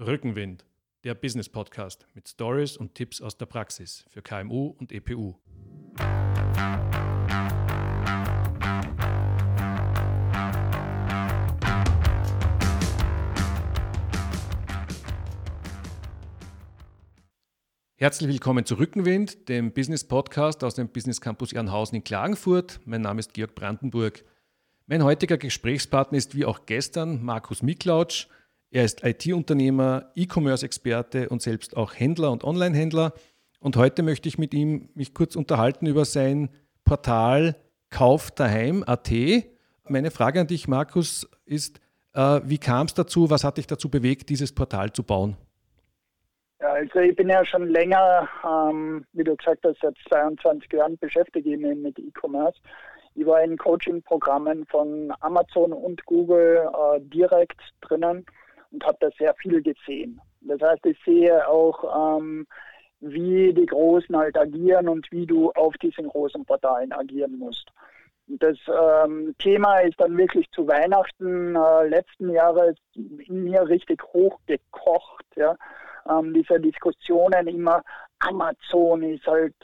[0.00, 0.64] Rückenwind,
[1.02, 5.34] der Business Podcast mit Stories und Tipps aus der Praxis für KMU und EPU.
[17.96, 22.78] Herzlich willkommen zu Rückenwind, dem Business Podcast aus dem Business Campus Ehrenhausen in Klagenfurt.
[22.84, 24.24] Mein Name ist Georg Brandenburg.
[24.86, 28.28] Mein heutiger Gesprächspartner ist wie auch gestern Markus Miklautsch.
[28.70, 33.14] Er ist IT-Unternehmer, E-Commerce-Experte und selbst auch Händler und Online-Händler.
[33.60, 36.50] Und heute möchte ich mit ihm mich kurz unterhalten über sein
[36.84, 37.56] Portal
[37.88, 39.10] Kauf daheim.at.
[39.84, 41.80] Meine Frage an dich, Markus, ist,
[42.12, 43.30] äh, wie kam es dazu?
[43.30, 45.38] Was hat dich dazu bewegt, dieses Portal zu bauen?
[46.60, 50.98] Ja, also ich bin ja schon länger, ähm, wie du gesagt hast, seit 22 Jahren
[50.98, 52.58] beschäftige ich mich mit E-Commerce.
[53.14, 58.26] Ich war in Coaching-Programmen von Amazon und Google äh, direkt drinnen
[58.70, 60.20] und habe da sehr viel gesehen.
[60.40, 62.46] Das heißt, ich sehe auch, ähm,
[63.00, 67.68] wie die Großen halt agieren und wie du auf diesen großen Portalen agieren musst.
[68.26, 75.24] Das ähm, Thema ist dann wirklich zu Weihnachten äh, letzten Jahres in mir richtig hochgekocht.
[75.36, 75.56] Ja.
[76.08, 77.82] Ähm, diese Diskussionen immer,
[78.18, 79.54] Amazon ist halt,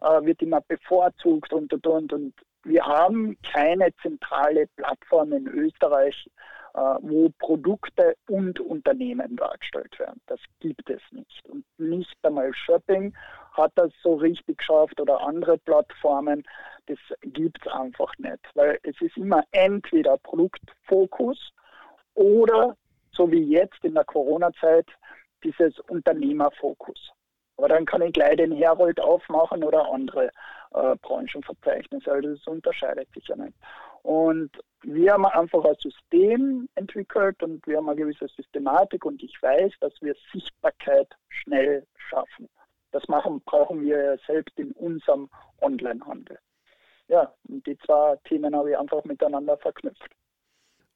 [0.00, 2.34] äh, wird immer bevorzugt und und und.
[2.66, 6.26] Wir haben keine zentrale Plattform in Österreich,
[6.74, 10.20] wo Produkte und Unternehmen dargestellt werden.
[10.26, 11.44] Das gibt es nicht.
[11.46, 13.14] Und nicht einmal Shopping
[13.52, 16.42] hat das so richtig geschafft oder andere Plattformen.
[16.86, 21.52] Das gibt es einfach nicht, weil es ist immer entweder Produktfokus
[22.14, 22.76] oder,
[23.12, 24.86] so wie jetzt in der Corona-Zeit,
[25.44, 27.12] dieses Unternehmerfokus.
[27.56, 30.30] Aber dann kann ich gleich den Herold aufmachen oder andere
[30.74, 32.10] äh, Branchenverzeichnisse.
[32.10, 33.54] Also das unterscheidet sich ja nicht.
[34.04, 34.50] Und
[34.82, 39.72] wir haben einfach ein System entwickelt und wir haben eine gewisse Systematik und ich weiß,
[39.80, 42.50] dass wir Sichtbarkeit schnell schaffen.
[42.92, 45.30] Das machen, brauchen wir selbst in unserem
[45.62, 46.38] Onlinehandel.
[47.08, 50.10] Ja, und die zwei Themen habe ich einfach miteinander verknüpft.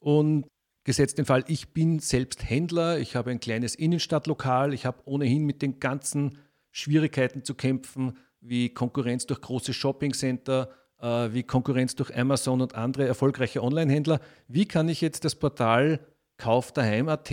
[0.01, 0.47] Und
[0.85, 5.47] gesetzt den Fall, ich bin selbst Händler, ich habe ein kleines Innenstadtlokal, ich habe ohnehin
[5.47, 6.39] mit den ganzen
[6.73, 13.63] Schwierigkeiten zu kämpfen, wie Konkurrenz durch große Shoppingcenter, wie Konkurrenz durch Amazon und andere erfolgreiche
[13.63, 14.21] Online-Händler.
[14.49, 16.01] Wie kann ich jetzt das Portal
[16.39, 17.29] Kauf daheim.at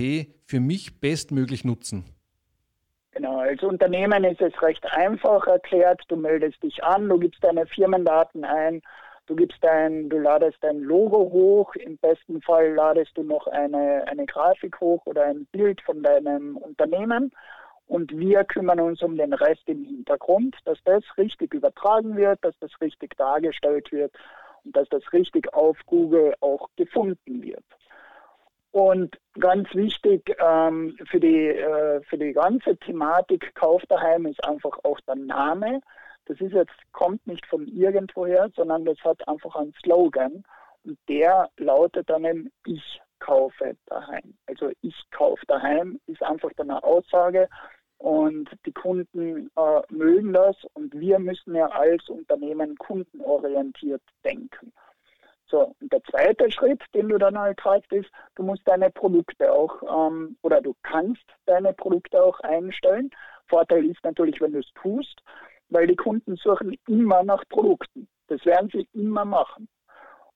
[0.46, 2.06] für mich bestmöglich nutzen?
[3.12, 6.02] Genau, als Unternehmen ist es recht einfach erklärt.
[6.10, 8.82] Du meldest dich an, du gibst deine Firmendaten ein,
[9.28, 11.76] du gibst dein, du ladest dein Logo hoch.
[11.76, 16.58] Im besten Fall ladest du noch eine, eine Grafik hoch oder ein Bild von deinem
[16.58, 17.32] Unternehmen.
[17.88, 22.58] Und wir kümmern uns um den Rest im Hintergrund, dass das richtig übertragen wird, dass
[22.60, 24.12] das richtig dargestellt wird
[24.64, 27.64] und dass das richtig auf Google auch gefunden wird.
[28.72, 34.78] Und ganz wichtig ähm, für, die, äh, für die ganze Thematik Kauf daheim ist einfach
[34.84, 35.80] auch der Name.
[36.26, 40.44] Das ist jetzt, kommt nicht von irgendwoher, sondern das hat einfach einen Slogan.
[40.84, 44.36] Und der lautet dann eben Ich kaufe daheim.
[44.46, 47.48] Also ich kaufe daheim ist einfach dann eine Aussage
[48.06, 54.72] und die Kunden äh, mögen das und wir müssen ja als Unternehmen kundenorientiert denken.
[55.48, 59.52] So, und der zweite Schritt, den du dann halt hast, ist, du musst deine Produkte
[59.52, 63.10] auch ähm, oder du kannst deine Produkte auch einstellen.
[63.48, 65.20] Vorteil ist natürlich, wenn du es tust,
[65.70, 68.08] weil die Kunden suchen immer nach Produkten.
[68.28, 69.68] Das werden sie immer machen.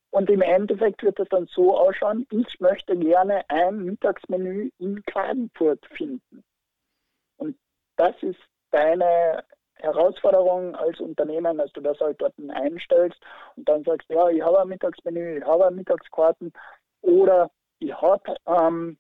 [0.09, 5.86] Und im Endeffekt wird es dann so ausschauen, ich möchte gerne ein Mittagsmenü in Klagenfurt
[5.96, 6.44] finden.
[8.00, 8.40] Das ist
[8.72, 9.44] deine
[9.74, 13.20] Herausforderung als Unternehmen, dass du das halt dort einstellst
[13.58, 16.54] und dann sagst, ja, ich habe ein Mittagsmenü, ich habe Mittagskarten
[17.02, 18.98] oder ich habe ähm,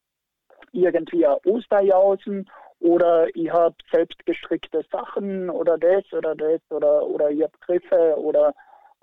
[0.73, 2.49] irgendwie ein Osterjausen
[2.81, 8.15] oder ich habe selbst gestrickte Sachen oder das oder das oder, oder ich habe Griffe
[8.17, 8.53] oder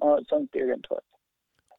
[0.02, 1.02] äh, sonst irgendwas.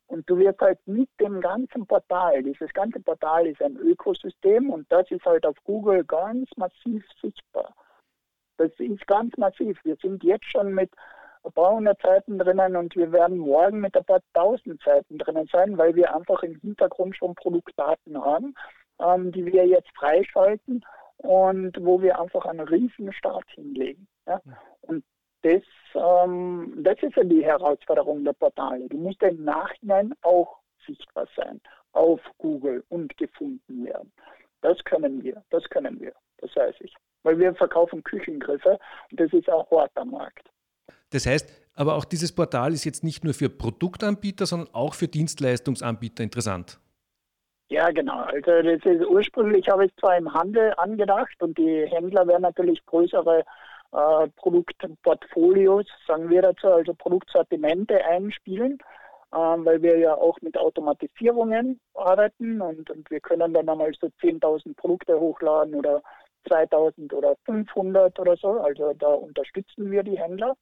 [0.07, 4.91] Und du wirst halt mit dem ganzen Portal, dieses ganze Portal ist ein Ökosystem und
[4.91, 7.75] das ist halt auf Google ganz massiv sichtbar.
[8.57, 9.79] Das ist ganz massiv.
[9.83, 10.91] Wir sind jetzt schon mit
[11.43, 15.47] ein paar hundert Seiten drinnen und wir werden morgen mit ein paar tausend Seiten drinnen
[15.51, 18.53] sein, weil wir einfach im Hintergrund schon Produktdaten haben,
[18.99, 20.83] ähm, die wir jetzt freischalten
[21.17, 24.07] und wo wir einfach einen riesen Start hinlegen.
[24.25, 24.41] Ja?
[24.81, 25.03] Und
[25.43, 25.63] das,
[25.93, 28.87] ähm, das ist ja die Herausforderung der Portale.
[28.89, 31.61] Du musst im Nachhinein auch sichtbar sein
[31.93, 34.11] auf Google und gefunden werden.
[34.61, 36.93] Das können wir, das können wir, das weiß ich.
[37.27, 38.79] Weil wir verkaufen Küchengriffe
[39.11, 40.49] und das ist auch hart am Markt.
[41.09, 45.09] Das heißt, aber auch dieses Portal ist jetzt nicht nur für Produktanbieter, sondern auch für
[45.09, 46.79] Dienstleistungsanbieter interessant.
[47.69, 48.21] Ja, genau.
[48.21, 52.85] Also das ist ursprünglich habe ich zwar im Handel angedacht und die Händler werden natürlich
[52.85, 53.43] größere
[53.91, 58.77] äh, Produktportfolios, sagen wir dazu, also Produktsortimente einspielen,
[59.33, 64.07] äh, weil wir ja auch mit Automatisierungen arbeiten und, und wir können dann einmal so
[64.21, 66.01] 10.000 Produkte hochladen oder
[66.47, 68.59] 2000 oder 500 oder so.
[68.59, 70.55] Also da unterstützen wir die Händler.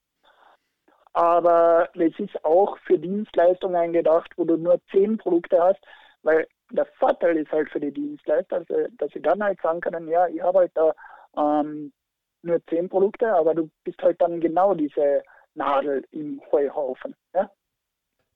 [1.13, 5.80] Aber es ist auch für Dienstleistungen gedacht, wo du nur 10 Produkte hast,
[6.24, 9.80] weil der Vorteil ist halt für die Dienstleister, dass sie, dass sie dann halt sagen
[9.80, 10.94] können, ja, ich habe halt da
[11.38, 11.94] ähm,
[12.42, 15.24] nur 10 Produkte, aber du bist halt dann genau diese
[15.54, 17.16] Nadel im Heuhaufen.
[17.33, 17.50] Ja?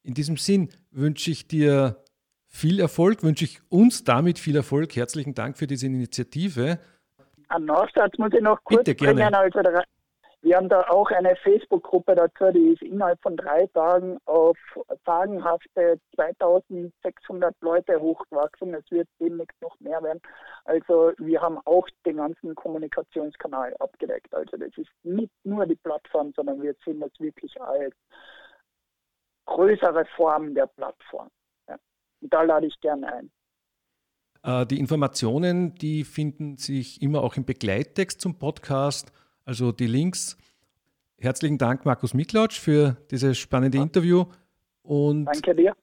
[0.03, 2.03] In diesem Sinn wünsche ich dir
[2.47, 4.95] viel Erfolg, wünsche ich uns damit viel Erfolg.
[4.95, 6.79] Herzlichen Dank für diese Initiative.
[7.49, 9.33] Ein Nachsatz muss ich noch kurz Bitte, bringen.
[9.33, 9.59] Also
[10.41, 14.57] wir haben da auch eine Facebook-Gruppe dazu, die ist innerhalb von drei Tagen auf
[15.05, 18.73] sagenhafte 2600 Leute hochgewachsen.
[18.73, 20.21] Es wird demnächst noch mehr werden.
[20.63, 24.33] Also wir haben auch den ganzen Kommunikationskanal abgedeckt.
[24.33, 27.95] Also das ist nicht nur die Plattform, sondern wir sehen das wirklich als
[29.45, 31.29] größere Form der Plattform.
[31.67, 31.75] Ja.
[32.21, 33.31] Und da lade ich gerne ein.
[34.43, 39.11] Äh, die Informationen, die finden sich immer auch im Begleittext zum Podcast,
[39.45, 40.37] also die Links.
[41.17, 43.83] Herzlichen Dank, Markus Miklautsch, für dieses spannende ja.
[43.83, 44.25] Interview.
[44.81, 45.75] Und Danke dir.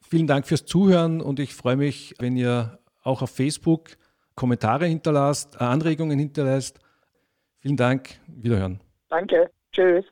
[0.00, 3.96] Vielen Dank fürs Zuhören und ich freue mich, wenn ihr auch auf Facebook
[4.34, 6.78] Kommentare hinterlasst, äh, Anregungen hinterlässt.
[7.58, 8.80] Vielen Dank, wiederhören.
[9.08, 10.04] Danke, tschüss.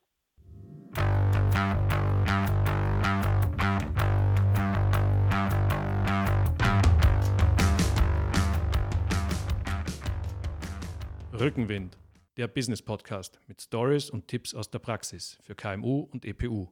[11.42, 11.98] Rückenwind,
[12.36, 16.68] der Business Podcast mit Stories und Tipps aus der Praxis für KMU und EPU.